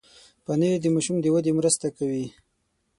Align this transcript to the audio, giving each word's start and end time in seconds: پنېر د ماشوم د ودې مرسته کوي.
پنېر 0.45 0.75
د 0.81 0.85
ماشوم 0.93 1.17
د 1.21 1.25
ودې 1.33 1.51
مرسته 1.59 1.87
کوي. 1.97 2.25